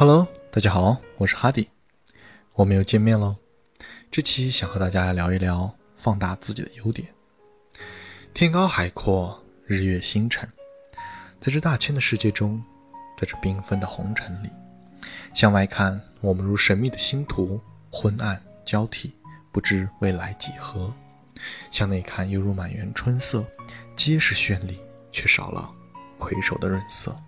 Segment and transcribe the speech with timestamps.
[0.00, 1.68] Hello，大家好，我是哈迪，
[2.54, 3.34] 我们又见面喽。
[4.12, 7.08] 这期想和大家聊一聊放大自己的优点。
[8.32, 10.48] 天高海阔，日月星辰，
[11.40, 12.62] 在这大千的世界中，
[13.18, 14.48] 在这缤纷的红尘里，
[15.34, 17.60] 向外看，我们如神秘的星图，
[17.90, 19.12] 昏暗交替，
[19.50, 20.92] 不知未来几何；
[21.72, 23.44] 向内看，犹如满园春色，
[23.96, 24.78] 皆是绚丽，
[25.10, 25.68] 却少了
[26.18, 27.20] 魁首的润色。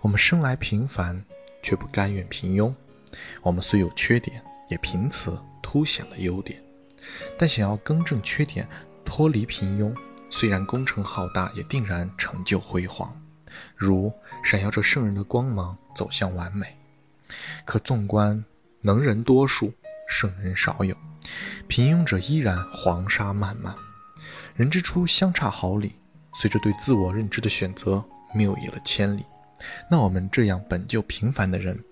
[0.00, 1.24] 我们生来平凡。
[1.62, 2.72] 却不甘愿平庸，
[3.42, 6.62] 我们虽有缺点，也凭此凸显了优点。
[7.38, 8.68] 但想要更正缺点，
[9.04, 9.94] 脱离平庸，
[10.30, 13.18] 虽然工程浩大，也定然成就辉煌，
[13.74, 14.12] 如
[14.44, 16.76] 闪耀着圣人的光芒，走向完美。
[17.64, 18.44] 可纵观
[18.80, 19.72] 能人多数，
[20.08, 20.96] 圣人少有，
[21.66, 23.74] 平庸者依然黄沙漫漫。
[24.54, 25.92] 人之初相差毫厘，
[26.34, 29.24] 随着对自我认知的选择，谬以了千里。
[29.90, 31.82] 那我们这样本就平凡的人，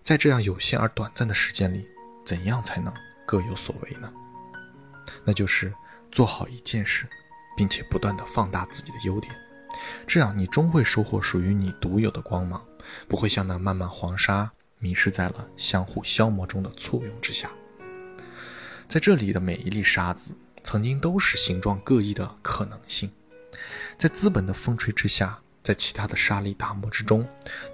[0.00, 1.86] 在这样有限而短暂的时间里，
[2.24, 2.92] 怎样才能
[3.26, 4.12] 各有所为呢？
[5.24, 5.72] 那就是
[6.10, 7.06] 做好一件事，
[7.56, 9.34] 并且不断的放大自己的优点，
[10.06, 12.64] 这样你终会收获属于你独有的光芒，
[13.08, 17.50] 不会像那漫漫黄沙迷失在了相互消磨中的簇拥之下。
[18.88, 23.10] 在这里的每一粒沙子，曾经都是形状各异的可能性，
[23.96, 25.38] 在资本的风吹之下。
[25.62, 27.26] 在其他的沙砾打磨之中，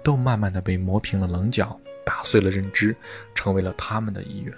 [0.03, 2.95] 都慢慢的被磨平了棱角，打碎了认知，
[3.33, 4.55] 成为了他们的一员。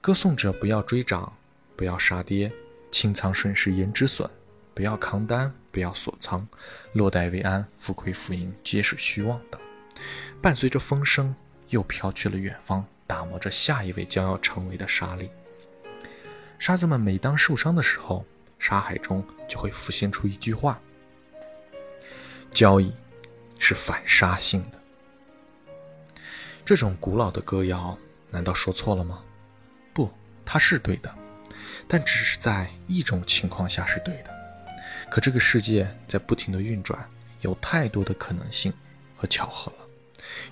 [0.00, 1.32] 歌颂着不要追涨，
[1.76, 2.50] 不要杀跌，
[2.90, 4.28] 清仓顺势言止损，
[4.74, 6.46] 不要扛单，不要锁仓，
[6.92, 9.58] 落袋为安，浮亏浮盈皆是虚妄的。
[10.40, 11.34] 伴随着风声，
[11.68, 15.30] 又飘去了远方，打磨着下一位将要成为的沙粒。
[16.58, 18.24] 沙子们每当受伤的时候，
[18.58, 20.80] 沙海中就会浮现出一句话。
[22.54, 22.90] 交易
[23.58, 24.78] 是反杀性的。
[26.64, 27.98] 这种古老的歌谣，
[28.30, 29.22] 难道说错了吗？
[29.92, 30.08] 不，
[30.46, 31.12] 它是对的，
[31.88, 34.30] 但只是在一种情况下是对的。
[35.10, 37.04] 可这个世界在不停的运转，
[37.40, 38.72] 有太多的可能性
[39.16, 39.78] 和巧合了。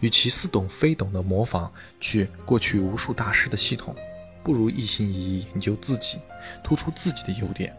[0.01, 3.97] 与其似懂非懂的模仿去过去无数大师的系统，
[4.43, 6.19] 不如一心一意研究自己，
[6.65, 7.75] 突出自己的优点。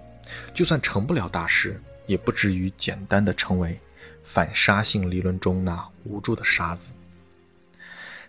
[0.54, 3.78] 就算成不了大师，也不至于简单的成为。
[4.24, 6.92] 反杀性理论中那无助的沙子。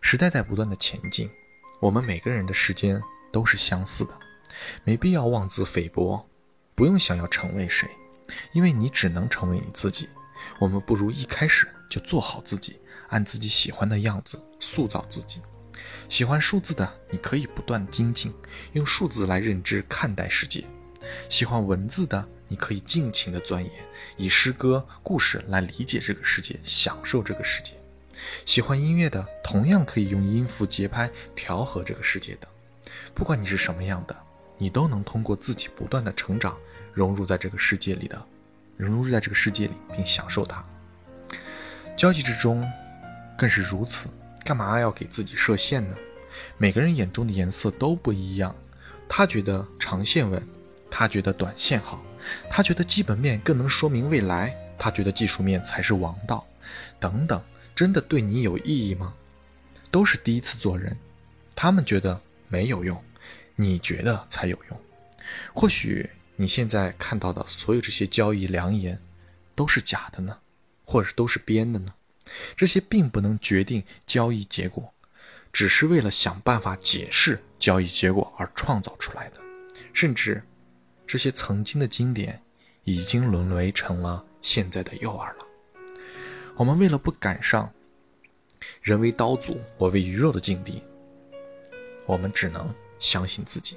[0.01, 1.31] 时代在不断的前进，
[1.81, 3.01] 我们每个人的时间
[3.33, 4.11] 都是相似的，
[4.85, 6.29] 没必要妄自菲薄，
[6.75, 7.89] 不用想要成为谁，
[8.53, 10.09] 因为你只能成为你自己。
[10.59, 12.79] 我们不如一开始就做好自己，
[13.09, 15.41] 按自己喜欢的样子塑造自己。
[16.09, 18.33] 喜欢数字的，你可以不断精进，
[18.75, 20.65] 用数字来认知看待世界；
[21.29, 22.25] 喜欢文字的。
[22.47, 23.73] 你可以尽情的钻研，
[24.17, 27.73] 以诗歌、故事来理解这个世界，享受这个世界。
[28.45, 32.47] 喜欢音乐的，同样可以用音符、节拍调和这个世界的。
[33.15, 34.15] 不管你是什么样的，
[34.59, 36.57] 你都能通过自己不断的成长，
[36.93, 38.23] 融入在这个世界里的，
[38.77, 40.63] 融入在这个世界里，并享受它。
[41.97, 42.71] 交际之中，
[43.39, 44.07] 更是如此。
[44.45, 45.97] 干嘛要给自己设限呢？
[46.59, 48.55] 每个人眼中的颜色都不一样，
[49.09, 50.47] 他觉得长线稳，
[50.97, 52.01] 他觉得短线好。
[52.49, 56.47] 他觉得基本面更能说明未来，他觉得技术面才是王道，
[57.01, 57.43] 等等，
[57.75, 59.13] 真的对你有意义吗？
[59.91, 60.97] 都是第一次做人，
[61.57, 63.03] 他们觉得没有用，
[63.57, 64.81] 你觉得才有用。
[65.53, 68.99] 或许你现在看到的所有这些交易良言，
[69.57, 70.39] 都是假的呢，
[70.85, 71.93] 或者都是编的呢？
[72.57, 74.95] 这些并不能决定交易结果，
[75.53, 79.41] 只是为了想办法解释交易结果而创造出来的，
[79.93, 80.43] 甚至。
[81.07, 82.41] 这些曾经的经典，
[82.85, 85.47] 已经沦为成了现在的诱饵了。
[86.57, 87.73] 我们为了不赶上
[88.81, 90.83] “人为刀俎，我为鱼肉”的境地，
[92.07, 93.77] 我们只能相信自己。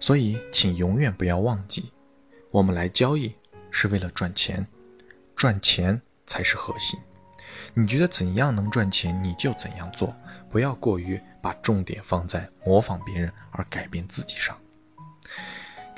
[0.00, 1.92] 所以，请永远不要忘记，
[2.50, 3.34] 我们来交易
[3.70, 4.64] 是为了赚钱，
[5.34, 6.98] 赚钱才是核心。
[7.74, 10.14] 你觉得怎样能赚钱，你就怎样做，
[10.48, 14.56] 不要过于把重点放在模仿别人而改变自己上。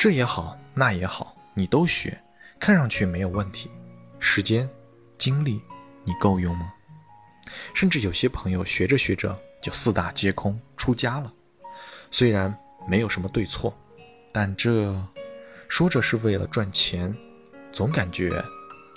[0.01, 2.19] 这也好，那也好，你都学，
[2.59, 3.71] 看上去没有问题。
[4.19, 4.67] 时间、
[5.19, 5.61] 精力，
[6.05, 6.73] 你够用吗？
[7.75, 11.31] 甚至有些朋友学着学着就四大皆空出家了。
[12.11, 12.59] 虽然
[12.89, 13.79] 没有什么对错，
[14.33, 14.99] 但这
[15.69, 17.15] 说着是为了赚钱，
[17.71, 18.43] 总感觉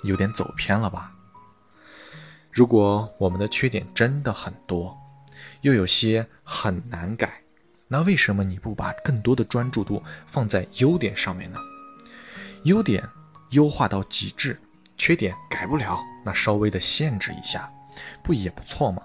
[0.04, 1.12] 有点走偏了吧？
[2.50, 4.98] 如果我们的缺点真的很多，
[5.60, 7.43] 又有些很难改。
[7.94, 11.60] 那为什么你不把更多的专注度放在优点上面呢？
[12.64, 13.08] 优点
[13.50, 14.60] 优化到极致，
[14.96, 17.72] 缺点改不了，那稍微的限制一下，
[18.20, 19.00] 不也不错吗？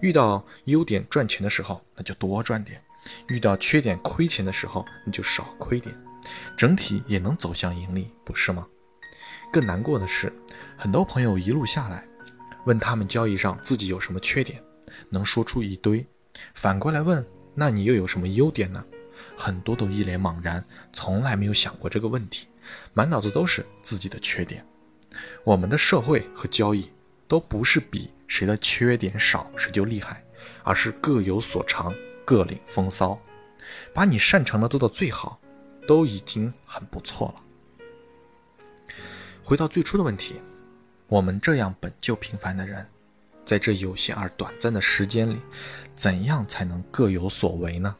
[0.00, 2.78] 遇到优点赚钱的时候，那就多赚点；
[3.28, 5.94] 遇到缺点亏钱的时候，你就少亏点，
[6.56, 8.66] 整体也能走向盈利，不是吗？
[9.52, 10.32] 更难过的是，
[10.78, 12.02] 很多朋友一路下来，
[12.64, 14.62] 问他们交易上自己有什么缺点，
[15.10, 16.02] 能说出一堆；
[16.54, 17.22] 反过来问，
[17.54, 18.84] 那你又有什么优点呢？
[19.36, 20.62] 很多都一脸茫然，
[20.92, 22.46] 从来没有想过这个问题，
[22.92, 24.64] 满脑子都是自己的缺点。
[25.44, 26.90] 我们的社会和交易
[27.26, 30.22] 都不是比谁的缺点少谁就厉害，
[30.62, 31.94] 而是各有所长，
[32.24, 33.18] 各领风骚。
[33.94, 35.40] 把你擅长的做到最好，
[35.86, 38.94] 都已经很不错了。
[39.42, 40.40] 回到最初的问题，
[41.06, 42.86] 我们这样本就平凡的人，
[43.50, 45.36] 在这有限而短暂的时间里，
[45.96, 47.96] 怎样才能各有所为呢？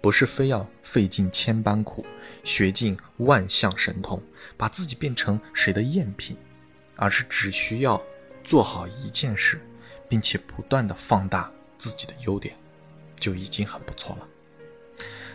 [0.00, 2.06] 不是非要费尽千般苦，
[2.42, 4.18] 学尽万象神通，
[4.56, 6.38] 把自己变成谁的赝品，
[6.96, 8.02] 而是只需要
[8.42, 9.60] 做好一件事，
[10.08, 12.56] 并且不断的放大自己的优点，
[13.16, 14.26] 就已经很不错了。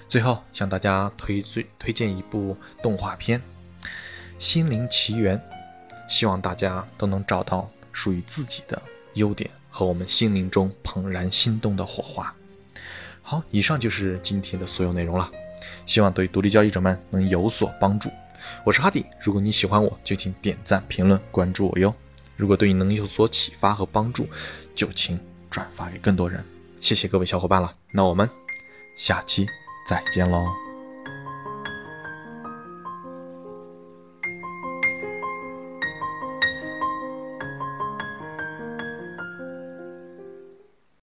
[0.07, 3.39] 最后向大家推最推荐一部动画片
[4.39, 5.37] 《心灵奇缘》，
[6.09, 8.81] 希望大家都能找到属于自己的
[9.15, 12.33] 优点和我们心灵中怦然心动的火花。
[13.21, 15.29] 好，以上就是今天的所有内容了，
[15.85, 18.09] 希望对独立交易者们能有所帮助。
[18.63, 21.93] 我是哈迪，如果你喜欢我，就请点赞、评论、关注我哟。
[22.37, 24.27] 如果对你能有所启发和帮助，
[24.75, 25.19] 就请
[25.49, 26.43] 转发给更多人。
[26.79, 28.29] 谢谢各位小伙伴了，那我们
[28.95, 29.47] 下期
[29.87, 30.64] 再见喽。